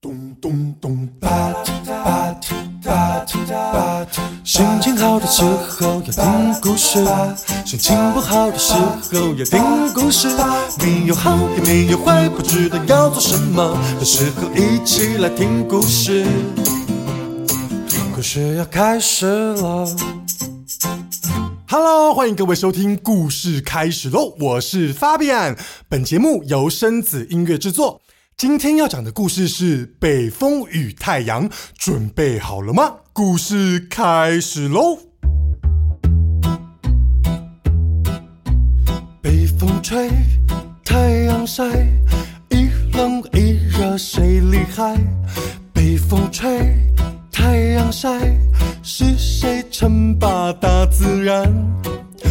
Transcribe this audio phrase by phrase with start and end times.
[0.00, 2.52] 咚咚咚，吧唧吧唧
[2.84, 4.20] 吧唧吧唧。
[4.44, 7.04] 心情好的时候要听故事，
[7.66, 10.28] 心情不好的时候要听故事。
[10.78, 16.24] 没有好也没有坏，不知道要做什么的时候，一起来听故事。
[18.14, 19.84] 故事要开始了。
[21.66, 25.58] Hello，欢迎各位收听《故事开始喽》，我是 Fabian。
[25.88, 28.00] 本节目由生子音乐制作。
[28.38, 32.94] 今天要讲的故事是《北风与太阳》，准备好了吗？
[33.12, 34.96] 故事开始喽！
[39.20, 40.08] 北风吹，
[40.84, 41.64] 太阳晒，
[42.50, 44.96] 一冷一热谁厉害？
[45.72, 46.78] 北风吹，
[47.32, 48.08] 太阳晒，
[48.84, 51.52] 是谁称霸大自然？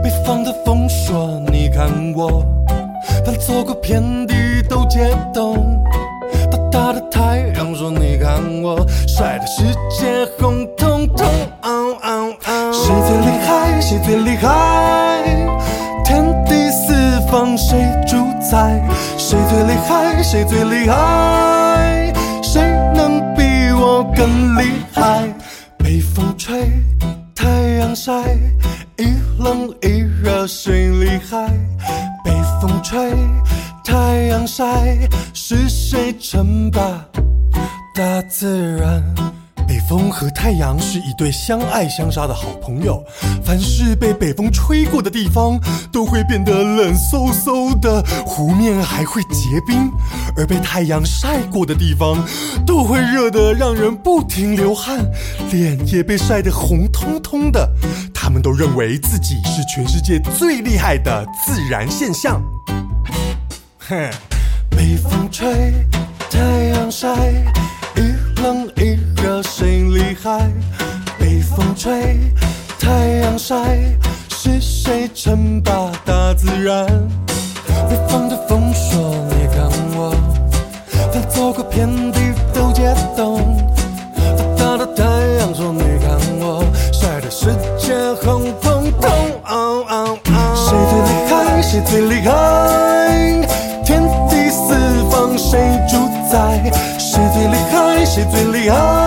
[0.00, 2.40] 北方的风说：“你看我，
[3.26, 5.66] 翻走过遍地都结冻。”
[9.18, 11.26] 我，晒得世界红彤彤。”
[12.72, 13.80] 谁最厉害？
[13.80, 15.24] 谁最厉害？
[16.04, 18.80] 天地四方谁主宰？
[19.16, 20.22] 谁最厉害？
[20.22, 22.12] 谁最厉害？
[22.42, 22.62] 谁
[22.94, 25.28] 能比我更厉害？
[25.78, 26.70] 北风吹，
[27.34, 27.48] 太
[27.80, 28.12] 阳晒，
[28.98, 29.04] 一
[29.38, 31.48] 冷一热谁厉害？
[32.24, 33.12] 北风吹，
[33.84, 34.64] 太阳晒，
[35.34, 36.80] 是谁称霸
[37.98, 39.02] 大自然？
[39.66, 43.02] 北风和太阳是一对相爱相杀的好朋友。
[43.44, 45.58] 凡是被北风吹过的地方，
[45.92, 49.90] 都会变得冷飕飕的，湖面还会结冰；
[50.36, 52.24] 而被太阳晒过的地方，
[52.64, 55.04] 都会热得让人不停流汗，
[55.50, 57.68] 脸也被晒得红彤彤的。
[58.14, 62.40] 他们都认为自己是全世界最厉害的自然现象。
[63.88, 64.08] 哼，
[64.70, 65.74] 北风吹，
[66.30, 67.08] 太阳晒，
[67.98, 70.48] 一冷一热谁厉害？
[71.18, 72.16] 北风吹，
[72.78, 72.88] 太
[73.22, 73.56] 阳晒，
[74.28, 76.86] 是谁称霸大自然？
[77.90, 80.14] 北方的风说：“你看我，
[81.12, 82.20] 翻走过遍地
[82.54, 83.40] 都解冻。”
[84.56, 85.02] 大大的太
[85.40, 89.10] 阳说：“你看我，晒得世界红彤彤。”
[90.54, 91.62] 谁最厉害？
[91.62, 92.47] 谁最厉害？
[98.18, 98.97] 谁最厉害？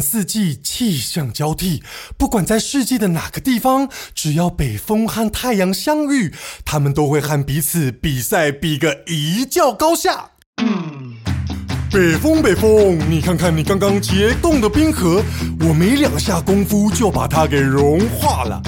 [0.00, 1.82] 四季气象交替，
[2.16, 6.32] 不管在世界的哪个地方，只要北风和太阳相遇，
[6.64, 10.30] 他们都会和彼此比赛，比个一较高下。
[10.58, 11.16] 嗯
[11.92, 15.20] 北风，北风，你看看你刚刚结冻的冰河，
[15.60, 18.62] 我没两下功夫就把它给融化了。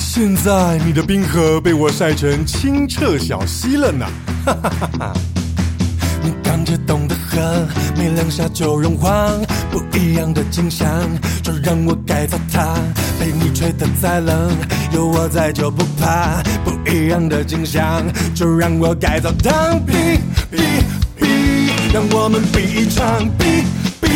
[0.00, 4.04] 现在你的冰河被我晒成清澈小溪了呢。
[4.44, 5.12] 哈哈哈哈。
[6.24, 9.30] 你刚结冻的河，没两下就融化，
[9.74, 10.88] 不一样的景象，
[11.42, 12.76] 就让我改造它。
[13.18, 14.56] 被你吹得再冷，
[14.92, 16.40] 有我在就不怕。
[16.64, 18.04] 不一样的景象，
[18.36, 19.74] 就让我改造它。
[19.84, 19.92] 比
[20.48, 20.58] 比
[21.18, 21.26] 比，
[21.92, 23.64] 让我们比一场比
[24.00, 24.08] 比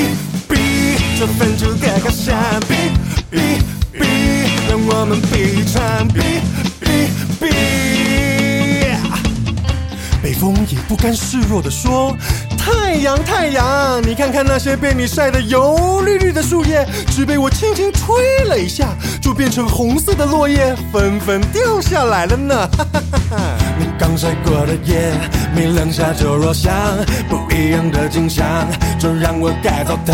[0.49, 0.55] 比，
[1.19, 2.61] 这分出个高下。
[2.61, 2.77] 比
[3.29, 3.39] 比
[3.93, 4.05] 比，
[4.69, 6.21] 让我们比一场比
[6.79, 6.87] 比
[7.41, 7.47] 比。
[10.23, 12.17] 北风也不甘示弱地说
[12.69, 18.89] ：“太阳，太阳，你看看那些被你晒得油绿绿的树叶，只被我轻轻吹了一下，
[19.23, 23.37] 就变成红色的落叶，纷纷掉下来了呢。”哈哈哈哈
[23.79, 25.13] 你刚晒过的叶，
[25.55, 26.71] 没两下就落下，
[27.31, 28.45] 不一样的景象，
[28.99, 30.13] 就让我改造它。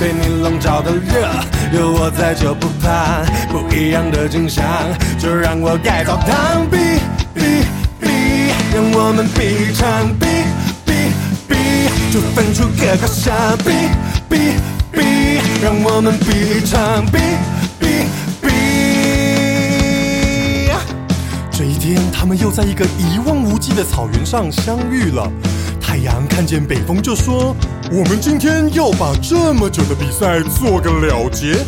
[0.00, 1.28] 被你笼罩的热，
[1.78, 3.22] 有我在就不怕。
[3.50, 4.64] 不一样的景象，
[5.18, 6.56] 就让我改造它。
[6.70, 6.78] 比
[7.34, 7.42] 比
[8.00, 8.08] 比。
[8.74, 10.61] 让我们比一场比比比，
[12.12, 13.56] 就分出个高下。
[13.64, 13.70] 比
[14.28, 14.36] 比
[14.92, 15.00] 比，
[15.62, 17.16] 让我们比一场比
[17.80, 17.86] 比
[18.42, 18.48] 比。
[21.50, 25.26] 这一天，他们又在一个一望无际的草原上相遇了。
[25.80, 27.56] 太阳看见北风就说
[27.90, 31.64] ：“我们今天要把这么久的比赛做个了结。”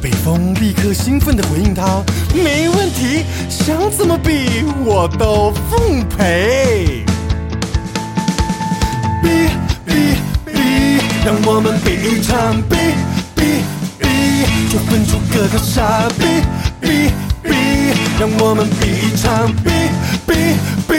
[0.00, 2.02] 北风立刻兴奋地回应他
[2.34, 7.04] ：“没问题，想怎么比我都奉陪。”
[9.22, 9.53] 比比比，
[11.24, 12.76] 让我们比一场比，
[13.34, 13.64] 比
[13.98, 14.06] 比！
[14.70, 16.24] 就分出个傻逼，
[16.82, 17.10] 比
[17.42, 17.48] 比！
[18.20, 19.70] 让我们比一场比，
[20.26, 20.34] 比
[20.86, 20.98] 比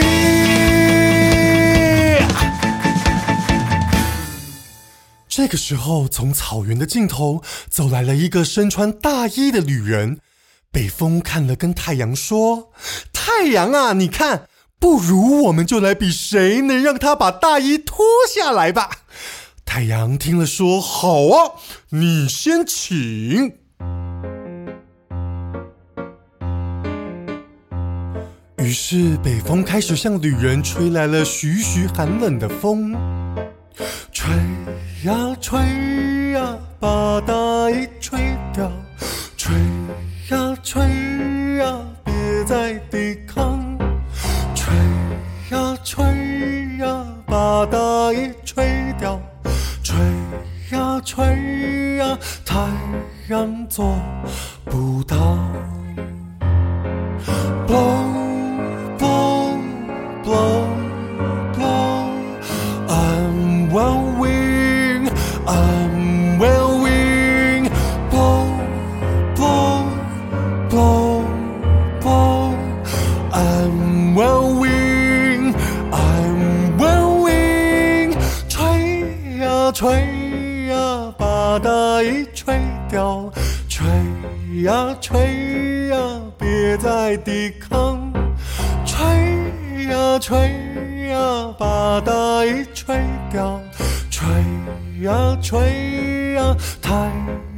[5.28, 7.40] 这个时候，从草原的尽头
[7.70, 10.18] 走来了一个身穿大衣的女人。
[10.72, 12.72] 北风看了，跟太阳说
[13.14, 14.48] ：“太阳啊，你看，
[14.80, 18.90] 不如我们就来比，谁能让她把大衣脱下来吧？”
[19.66, 21.52] 太阳听了说：“好啊，
[21.90, 23.52] 你先请。”
[28.56, 32.96] 于是北风开始向旅人吹来了徐徐寒冷的风，
[34.12, 34.32] 吹
[35.04, 35.60] 呀吹
[36.32, 37.34] 呀，把大
[37.70, 38.18] 衣吹
[38.54, 38.72] 掉，
[39.36, 39.54] 吹
[40.30, 40.82] 呀吹
[41.58, 42.14] 呀，别
[42.46, 43.76] 再抵抗，
[44.54, 44.74] 吹
[45.50, 46.02] 呀吹
[46.78, 47.78] 呀，把大
[48.12, 48.32] 衣
[52.06, 52.54] 呀，太
[53.28, 53.98] 阳做
[54.64, 55.16] 不到。
[57.66, 59.58] Blow blow
[60.24, 60.66] blow
[61.54, 63.36] blow，I'm
[63.72, 66.05] well wing，I'm
[90.18, 90.38] 吹
[91.10, 92.96] 呀，把大衣吹
[93.30, 93.60] 掉。
[94.10, 94.26] 吹
[95.02, 97.10] 呀吹呀，太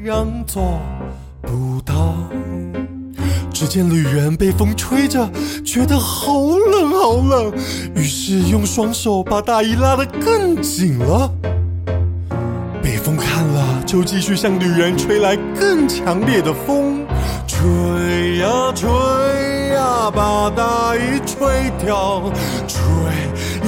[0.05, 0.81] 阳做
[1.43, 2.17] 不到。
[3.53, 5.29] 只见旅人被风吹着，
[5.65, 6.33] 觉得好
[6.71, 7.53] 冷好冷，
[7.95, 11.31] 于是用双手把大衣拉得更紧了。
[12.83, 17.07] 北风看了，就继续向旅人吹来更强烈的风，
[17.47, 18.89] 吹呀吹
[19.69, 22.23] 呀，把大衣吹掉，
[22.67, 22.79] 吹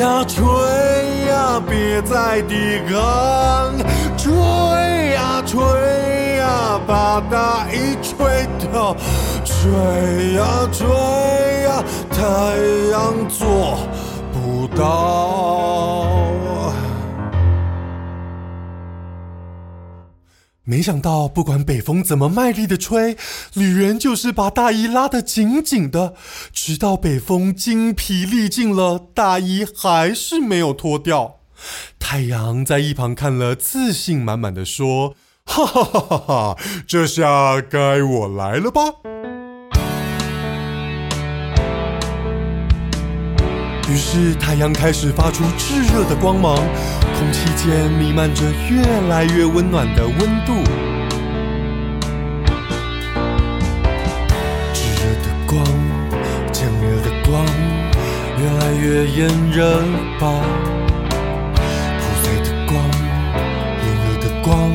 [0.01, 0.45] 呀吹
[1.29, 3.75] 呀，别再抵抗，
[4.17, 4.31] 吹
[5.13, 5.59] 呀吹
[6.37, 8.97] 呀，把大衣吹掉，
[9.45, 10.87] 吹呀吹
[11.65, 12.21] 呀，太
[12.93, 13.79] 阳做
[14.33, 16.20] 不到。
[20.71, 23.17] 没想到，不管北风怎么卖力的吹，
[23.55, 26.15] 女人就是把大衣拉得紧紧的，
[26.53, 31.41] 直到北风精疲力尽了，大衣还是没有脱掉。
[31.99, 36.57] 太阳在一旁看了，自信满满的说：“哈哈哈哈哈，
[36.87, 38.81] 这下该我来了吧？”
[43.91, 50.17] 于是太阳开始发出炙热的光芒，空气间弥漫着越来越温暖的温
[50.47, 50.55] 度。
[54.73, 55.65] 炙热的光，
[56.53, 57.45] 渐热的光，
[58.39, 59.81] 越来越炎热
[60.21, 60.31] 吧。
[61.99, 62.79] 破碎的光，
[63.83, 64.73] 炎热的光，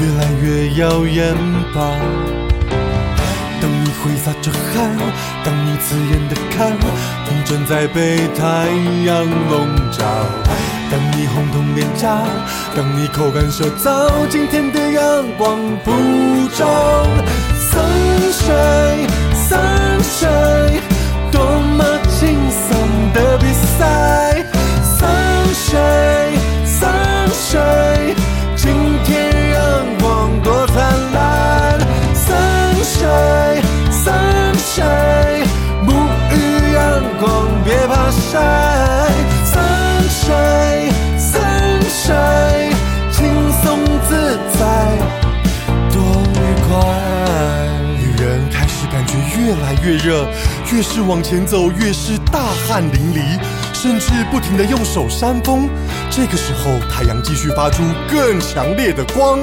[0.00, 1.36] 越来越耀眼
[1.74, 2.33] 吧。
[4.04, 4.94] 挥洒着汗，
[5.42, 6.76] 当你刺眼的看，
[7.24, 8.68] 风正在被太
[9.06, 10.04] 阳笼罩。
[10.90, 12.22] 当你红彤脸颊，
[12.76, 15.90] 当你口干舌燥，今天的阳光普
[16.54, 17.06] 照。
[17.72, 19.08] sunshine
[19.48, 20.80] sunshine
[49.44, 50.26] 越来越热，
[50.72, 53.38] 越是往前走，越是大汗淋漓，
[53.74, 55.68] 甚至不停地用手扇风。
[56.10, 59.38] 这个时候，太阳继续发出更强烈的光。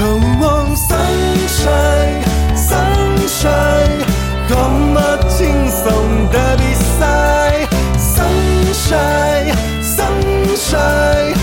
[0.00, 2.24] Oh, sunshine,
[2.56, 4.04] sunshine，
[4.48, 7.68] 多么轻松的比赛。
[7.96, 11.34] sunshine Sunshine,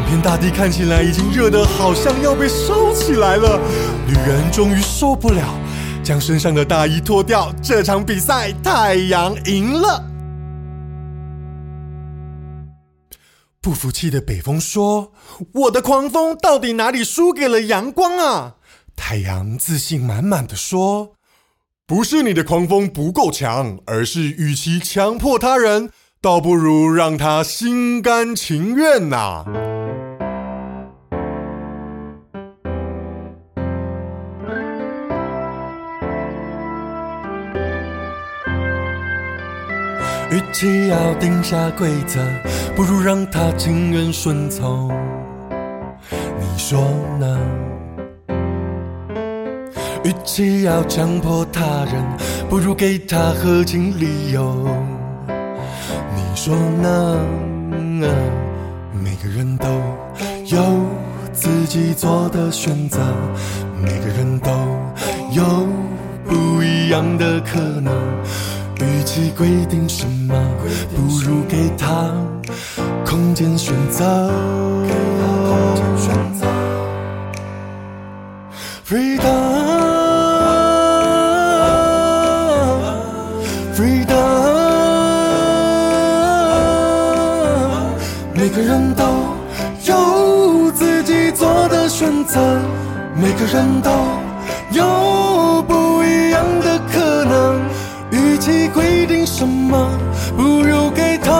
[0.00, 3.60] 整片大地看起来已经热得好像要被烧起来了，
[4.06, 5.46] 女人终于受不了，
[6.02, 7.52] 将身上的大衣脱掉。
[7.62, 10.02] 这场比赛，太阳赢了。
[13.60, 15.12] 不服气的北风说
[15.52, 18.54] ：“我的狂风到底哪里输给了阳光啊？”
[18.96, 21.12] 太阳自信满满的说
[21.86, 25.90] ：“不是你的狂风不够强，而是与其强迫他人，
[26.22, 29.44] 倒不如让他心甘情愿呐。
[40.52, 42.20] 其要定下规则，
[42.74, 44.90] 不如让他情愿顺从。
[46.10, 46.80] 你说
[47.18, 47.38] 呢？
[50.02, 52.02] 与其要强迫他人，
[52.48, 54.66] 不如给他合情理由。
[55.28, 57.18] 你说呢？
[59.02, 59.68] 每个人都
[60.46, 60.60] 有
[61.32, 62.98] 自己做的选择，
[63.82, 64.50] 每个人都
[65.32, 65.44] 有
[66.24, 67.94] 不一样的可能。
[68.82, 70.34] 与其规定什么，
[70.96, 72.10] 不如给他
[73.04, 74.32] 空间选择。
[78.86, 79.20] Freedom，Freedom，
[88.34, 89.04] 每个人都
[89.84, 92.40] 有自己做的选择，
[93.14, 93.90] 每个人都
[98.50, 99.88] 与其规定什么，
[100.36, 101.30] 不如给他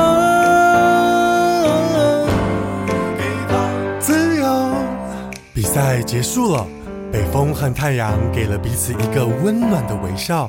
[3.99, 4.73] 自由。
[5.53, 6.65] 比赛结束了，
[7.13, 10.49] 北风和太阳给了彼此一个温暖的微笑，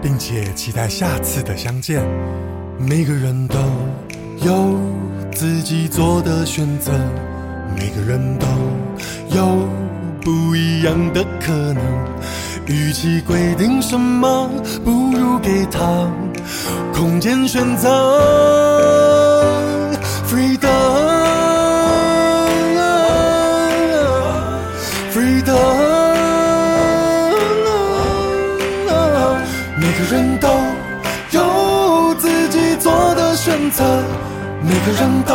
[0.00, 2.02] 并且期待下次的相见。
[2.78, 3.58] 每个人都
[4.46, 4.78] 有
[5.32, 6.92] 自己做的选择，
[7.76, 8.46] 每个人都
[9.36, 9.68] 有
[10.22, 11.82] 不一样的可能。
[12.68, 14.50] 与其规定什么，
[14.84, 16.06] 不如给他
[16.92, 17.88] 空间选择。
[20.28, 20.68] Freedom，Freedom，
[29.80, 30.48] 每个人都
[31.30, 33.82] 有自己做的选择，
[34.62, 35.34] 每个人都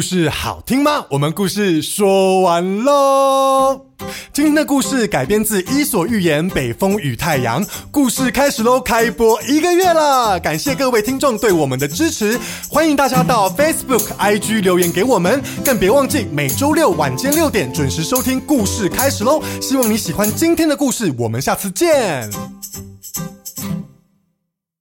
[0.00, 1.04] 故事好听吗？
[1.10, 3.84] 我们故事说完喽。
[4.32, 8.80] 今天的故事改编自《伊索寓言》《北风与太阳》，故事开始喽！
[8.80, 12.40] 开播一个月了，感谢各位听众对我们的支持，
[12.70, 19.42] 欢迎大家到 Facebook、IG 留言给我们，更别忘记每周六晚间六点准时收听故事开始喽！
[19.60, 22.30] 希望你喜欢今天的故事，我们下次见。